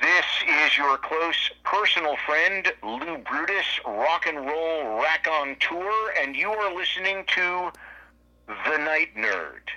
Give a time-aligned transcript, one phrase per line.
[0.00, 6.34] This is your close personal friend, Lou Brutus, rock and roll rack on tour, and
[6.34, 7.70] you are listening to
[8.48, 9.68] The Night Nerd.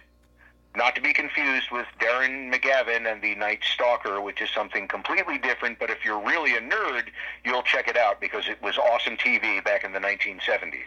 [0.75, 5.37] Not to be confused with Darren McGavin and the Night Stalker, which is something completely
[5.37, 7.09] different, but if you're really a nerd,
[7.43, 10.83] you'll check it out because it was awesome TV back in the 1970s.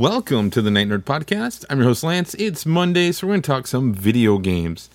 [0.00, 1.66] Welcome to the Night Nerd Podcast.
[1.68, 2.32] I'm your host, Lance.
[2.38, 4.88] It's Monday, so we're going to talk some video games.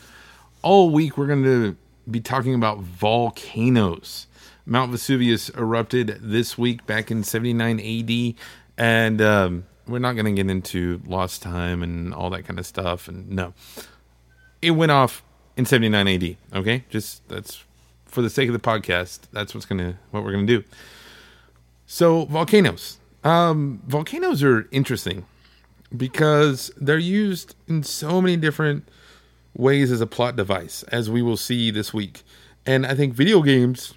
[0.63, 1.77] All week, we're going to
[2.09, 4.25] be talking about volcanoes.
[4.65, 8.33] Mount Vesuvius erupted this week back in 79 AD,
[8.79, 12.65] and um, we're not going to get into lost time and all that kind of
[12.65, 13.07] stuff.
[13.07, 13.53] And no,
[14.63, 15.23] it went off
[15.55, 16.37] in 79 AD.
[16.51, 17.63] Okay, just that's
[18.05, 19.19] for the sake of the podcast.
[19.31, 20.63] That's what's gonna what we're gonna do.
[21.85, 25.25] So volcanoes um, volcanoes are interesting
[25.95, 28.87] because they're used in so many different
[29.57, 32.23] ways as a plot device, as we will see this week.
[32.65, 33.95] And I think video games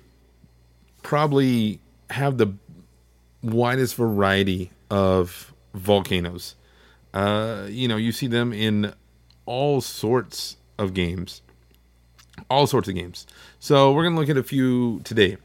[1.03, 2.55] probably have the
[3.43, 6.55] widest variety of volcanoes.
[7.13, 8.95] Uh, you know, you see them in
[9.47, 11.43] all sorts of games,
[12.49, 13.27] all sorts of games.
[13.61, 15.37] So we're going to look at a few today.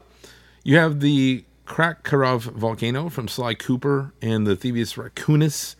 [0.62, 5.76] You have the Krack-Karov volcano from Sly Cooper and the Thievius Raccoonus.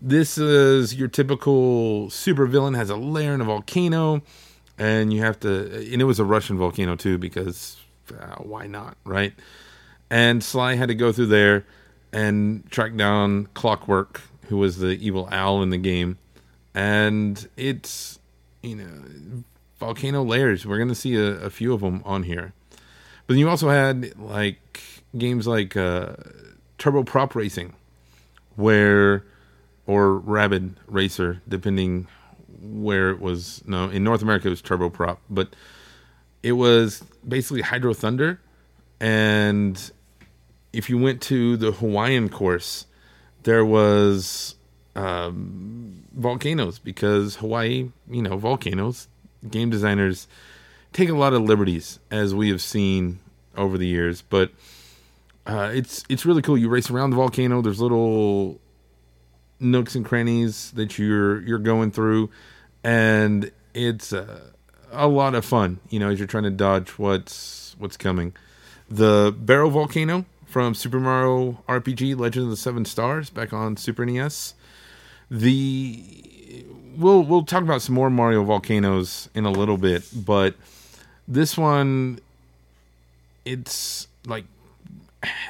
[0.00, 4.22] This is your typical supervillain has a lair in a volcano,
[4.78, 5.92] and you have to.
[5.92, 7.76] And it was a Russian volcano too, because
[8.10, 9.32] uh, why not, right?
[10.10, 11.64] And Sly had to go through there
[12.12, 16.18] and track down Clockwerk, who was the evil owl in the game,
[16.74, 18.18] and it's
[18.62, 19.44] you know
[19.78, 20.66] volcano layers.
[20.66, 22.52] We're gonna see a, a few of them on here,
[23.28, 24.82] but you also had like
[25.16, 26.14] games like uh,
[26.78, 27.74] Turbo Prop Racing,
[28.56, 29.24] where
[29.86, 32.06] or Rapid Racer, depending
[32.60, 33.62] where it was.
[33.66, 35.54] No, in North America it was Turbo Prop, but
[36.42, 38.40] it was basically Hydro Thunder,
[39.00, 39.90] and
[40.72, 42.86] if you went to the Hawaiian course,
[43.42, 44.54] there was
[44.96, 49.08] um, volcanoes because Hawaii, you know, volcanoes.
[49.50, 50.28] Game designers
[50.92, 53.18] take a lot of liberties, as we have seen
[53.56, 54.52] over the years, but
[55.46, 56.56] uh, it's it's really cool.
[56.56, 57.62] You race around the volcano.
[57.62, 58.60] There's little
[59.58, 62.30] nooks and crannies that you're you're going through,
[62.84, 64.40] and it's uh,
[64.92, 65.80] a lot of fun.
[65.90, 68.34] You know, as you're trying to dodge what's what's coming.
[68.88, 74.06] The Barrel Volcano from Super Mario RPG: Legend of the Seven Stars back on Super
[74.06, 74.54] NES.
[75.30, 76.66] The
[76.96, 80.54] we'll we'll talk about some more Mario volcanoes in a little bit, but
[81.26, 82.20] this one
[83.44, 84.44] it's like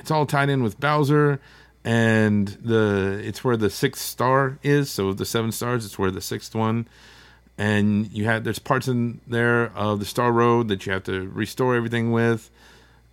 [0.00, 1.40] it's all tied in with Bowser
[1.84, 4.90] and the it's where the sixth star is.
[4.90, 6.86] So the seven stars, it's where the sixth one.
[7.58, 11.28] And you have there's parts in there of the Star Road that you have to
[11.28, 12.50] restore everything with,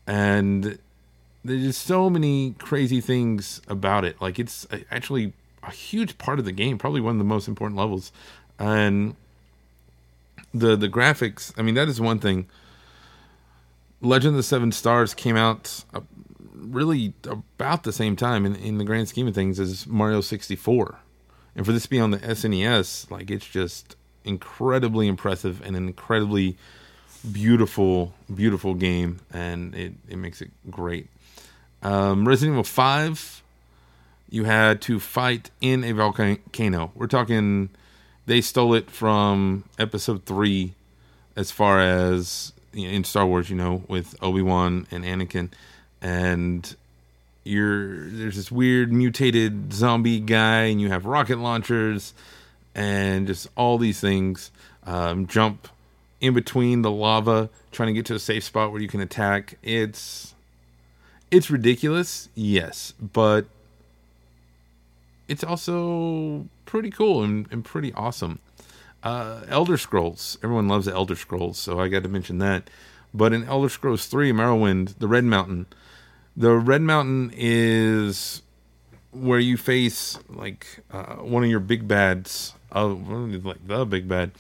[0.07, 0.79] and
[1.43, 4.21] there's just so many crazy things about it.
[4.21, 7.77] Like it's actually a huge part of the game, probably one of the most important
[7.77, 8.11] levels,
[8.57, 9.15] and
[10.53, 11.53] the the graphics.
[11.57, 12.47] I mean, that is one thing.
[14.01, 15.99] Legend of the Seven Stars came out uh,
[16.59, 20.99] really about the same time in, in the grand scheme of things as Mario 64.
[21.55, 25.87] And for this to be on the SNES, like it's just incredibly impressive and an
[25.87, 26.57] incredibly
[27.29, 31.07] beautiful, beautiful game, and it, it makes it great.
[31.81, 33.43] Um, Resident Evil 5,
[34.29, 36.91] you had to fight in a volcano.
[36.95, 37.69] We're talking,
[38.25, 40.73] they stole it from episode 3
[41.35, 45.49] as far as in Star Wars, you know, with Obi Wan and Anakin
[46.01, 46.75] and
[47.43, 52.13] you're there's this weird mutated zombie guy, and you have rocket launchers,
[52.75, 54.51] and just all these things.
[54.85, 55.67] Um, jump
[56.21, 59.57] in between the lava, trying to get to a safe spot where you can attack.
[59.63, 60.33] It's
[61.31, 63.45] it's ridiculous, yes, but
[65.27, 68.39] it's also pretty cool and, and pretty awesome.
[69.01, 72.69] Uh, Elder Scrolls, everyone loves the Elder Scrolls, so I got to mention that.
[73.13, 75.67] But in Elder Scrolls 3, Morrowind, the Red Mountain,
[76.39, 78.41] the Red Mountain is
[79.11, 84.31] where you face like uh, one of your big bads, uh, like the big bad,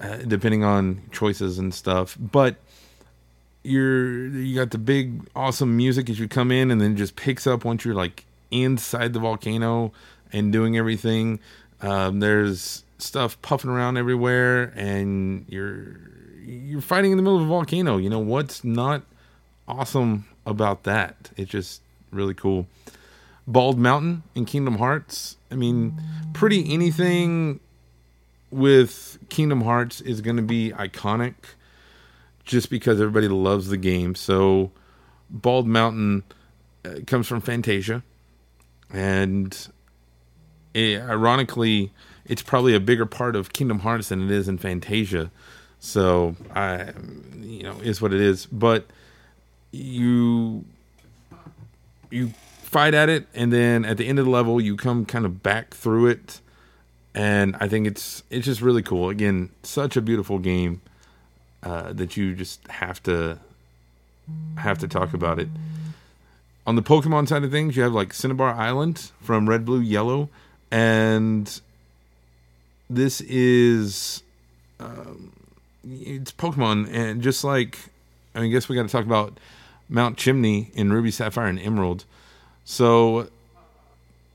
[0.00, 2.16] uh, depending on choices and stuff.
[2.18, 2.56] But
[3.62, 7.46] you're you got the big awesome music as you come in, and then just picks
[7.46, 9.92] up once you're like inside the volcano
[10.32, 11.38] and doing everything.
[11.80, 15.96] Um, there's stuff puffing around everywhere, and you're
[16.44, 17.98] you're fighting in the middle of a volcano.
[17.98, 19.02] You know what's not
[19.68, 21.30] awesome about that?
[21.36, 21.80] It's just
[22.10, 22.66] really cool.
[23.46, 25.36] Bald Mountain in Kingdom Hearts.
[25.50, 26.00] I mean,
[26.32, 27.60] pretty anything
[28.50, 31.34] with Kingdom Hearts is going to be iconic
[32.44, 34.14] just because everybody loves the game.
[34.14, 34.70] So,
[35.30, 36.22] Bald Mountain
[36.84, 38.02] uh, comes from Fantasia,
[38.92, 39.56] and
[40.72, 41.92] it, ironically,
[42.24, 45.30] it's probably a bigger part of Kingdom Hearts than it is in Fantasia.
[45.80, 46.92] So, I,
[47.40, 48.46] you know, is what it is.
[48.46, 48.86] But
[49.74, 50.64] you
[52.10, 52.28] you
[52.62, 55.42] fight at it, and then at the end of the level, you come kind of
[55.42, 56.40] back through it,
[57.14, 59.08] and I think it's it's just really cool.
[59.08, 60.80] Again, such a beautiful game
[61.62, 63.38] uh, that you just have to
[64.56, 65.48] have to talk about it.
[66.66, 70.30] On the Pokemon side of things, you have like Cinnabar Island from Red, Blue, Yellow,
[70.70, 71.60] and
[72.88, 74.22] this is
[74.80, 75.32] um,
[75.84, 77.78] it's Pokemon, and just like
[78.34, 79.38] I mean, guess we got to talk about
[79.88, 82.04] Mount Chimney in Ruby, Sapphire, and Emerald.
[82.64, 83.28] So,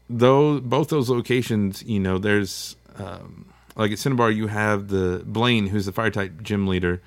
[0.09, 5.67] though both those locations, you know, there's um, like at Cinnabar, you have the Blaine,
[5.67, 7.01] who's the fire type gym leader,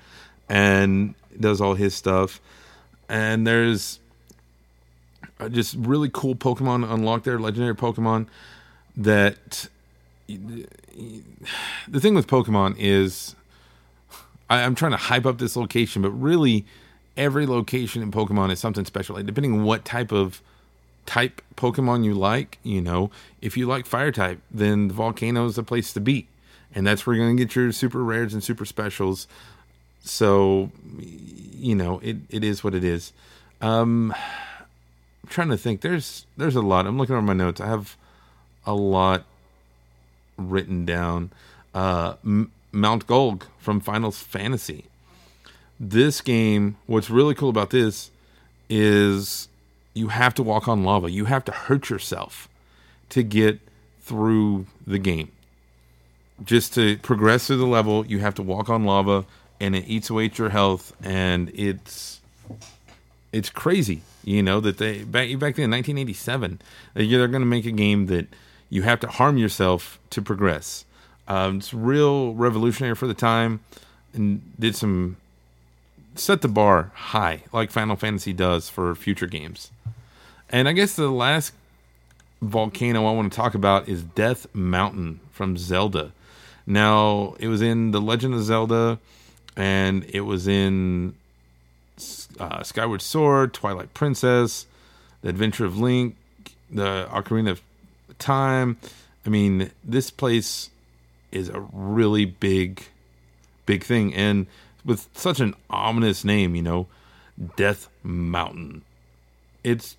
[0.49, 2.41] and does all his stuff.
[3.07, 3.99] And there's
[5.39, 8.27] uh, just really cool Pokemon unlocked there, legendary Pokemon.
[8.97, 9.69] That
[10.27, 13.35] the thing with Pokemon is,
[14.49, 16.65] I, I'm trying to hype up this location, but really,
[17.15, 19.21] every location in Pokemon is something special.
[19.21, 20.41] Depending on what type of
[21.05, 23.11] type Pokemon you like, you know,
[23.41, 26.27] if you like fire type, then the volcano is the place to be.
[26.75, 29.27] And that's where you're going to get your super rares and super specials.
[30.03, 33.13] So, you know, it, it is what it is.
[33.61, 34.13] Um,
[35.23, 35.81] I'm trying to think.
[35.81, 36.85] There's there's a lot.
[36.85, 37.61] I'm looking over my notes.
[37.61, 37.95] I have
[38.65, 39.23] a lot
[40.37, 41.31] written down.
[41.73, 44.85] Uh, M- Mount Gulg from Final Fantasy.
[45.79, 48.11] This game, what's really cool about this
[48.69, 49.47] is
[49.93, 51.11] you have to walk on lava.
[51.11, 52.49] You have to hurt yourself
[53.09, 53.59] to get
[54.01, 55.31] through the game.
[56.43, 59.25] Just to progress through the level, you have to walk on lava
[59.59, 62.21] and it eats away at your health and it's
[63.31, 66.61] it's crazy, you know, that they back back then in 1987,
[66.93, 68.27] they're going to make a game that
[68.69, 70.85] you have to harm yourself to progress.
[71.27, 73.61] Um, it's real revolutionary for the time
[74.13, 75.17] and did some
[76.15, 79.71] set the bar high like Final Fantasy does for future games.
[80.49, 81.53] And I guess the last
[82.41, 86.11] volcano I want to talk about is Death Mountain from Zelda.
[86.65, 88.99] Now, it was in The Legend of Zelda
[89.55, 91.15] and it was in
[92.39, 94.65] uh, Skyward Sword, Twilight Princess,
[95.21, 96.15] The Adventure of Link,
[96.71, 97.61] The Ocarina of
[98.19, 98.77] Time.
[99.25, 100.69] I mean, this place
[101.31, 102.83] is a really big,
[103.65, 104.13] big thing.
[104.13, 104.47] And
[104.85, 106.87] with such an ominous name, you know,
[107.55, 108.83] Death Mountain.
[109.63, 109.97] It's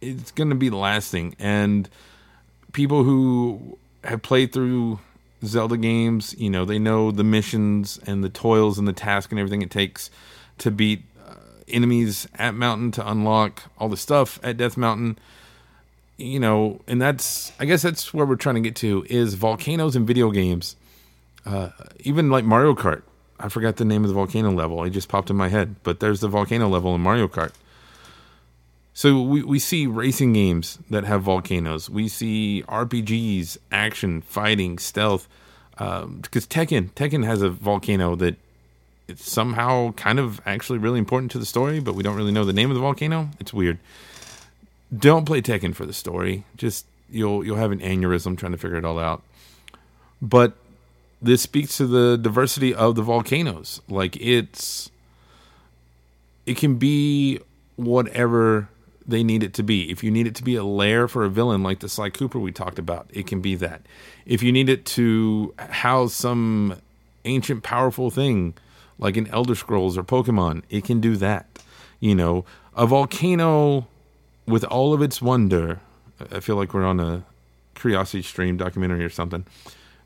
[0.00, 1.88] it's going to be lasting and
[2.72, 5.00] people who have played through
[5.44, 9.38] Zelda games, you know, they know the missions and the toils and the task and
[9.38, 10.10] everything it takes
[10.58, 11.34] to beat uh,
[11.68, 15.18] enemies at Mountain to unlock all the stuff at Death Mountain.
[16.16, 19.94] You know, and that's I guess that's where we're trying to get to is volcanoes
[19.94, 20.74] in video games.
[21.46, 21.70] Uh,
[22.00, 23.02] even like Mario Kart.
[23.40, 24.82] I forgot the name of the volcano level.
[24.84, 27.52] It just popped in my head, but there's the volcano level in Mario Kart.
[28.94, 31.88] So we, we see racing games that have volcanoes.
[31.88, 35.28] We see RPGs, action, fighting, stealth.
[35.70, 38.34] Because um, Tekken, Tekken has a volcano that
[39.06, 42.44] it's somehow kind of actually really important to the story, but we don't really know
[42.44, 43.30] the name of the volcano.
[43.38, 43.78] It's weird.
[44.96, 46.44] Don't play Tekken for the story.
[46.56, 49.22] Just you'll you'll have an aneurysm trying to figure it all out.
[50.20, 50.56] But
[51.20, 53.80] this speaks to the diversity of the volcanoes.
[53.88, 54.90] Like it's
[56.46, 57.40] it can be
[57.76, 58.68] whatever
[59.06, 59.90] they need it to be.
[59.90, 62.38] If you need it to be a lair for a villain like the Sly Cooper
[62.38, 63.82] we talked about, it can be that.
[64.26, 66.76] If you need it to house some
[67.24, 68.54] ancient powerful thing
[68.98, 71.46] like an Elder Scrolls or Pokemon, it can do that.
[72.00, 72.44] You know,
[72.76, 73.86] a volcano
[74.46, 75.80] with all of its wonder.
[76.32, 77.24] I feel like we're on a
[77.74, 79.46] Curiosity Stream documentary or something.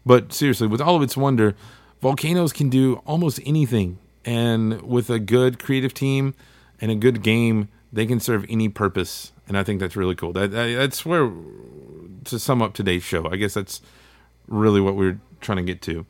[0.05, 1.55] But seriously, with all of its wonder,
[2.01, 3.99] volcanoes can do almost anything.
[4.25, 6.35] And with a good creative team
[6.81, 9.33] and a good game, they can serve any purpose.
[9.49, 10.33] And I think that's really cool.
[10.33, 11.31] That, that's where,
[12.25, 13.83] to sum up today's show, I guess that's
[14.49, 16.07] really what we're trying to get to.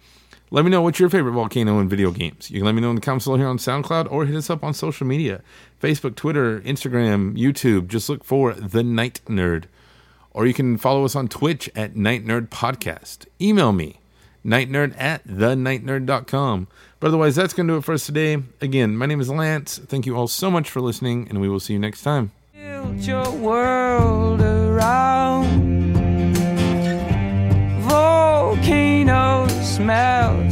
[0.51, 2.51] Let me know what's your favorite volcano in video games.
[2.51, 4.51] You can let me know in the comments below here on SoundCloud or hit us
[4.51, 5.41] up on social media
[5.81, 7.89] Facebook, Twitter, Instagram, YouTube.
[7.89, 9.65] Just look for The Night Nerd.
[10.35, 13.27] Or you can follow us on Twitch at Night Nerd Podcast.
[13.41, 14.01] Email me,
[14.45, 16.69] nightnerd at thenightnerd.com.
[17.01, 18.39] But otherwise, that's going to do it for us today.
[18.61, 19.79] Again, my name is Lance.
[19.79, 22.33] Thank you all so much for listening, and we will see you next time.
[22.53, 25.73] Build your world around
[27.83, 30.51] volcanoes smell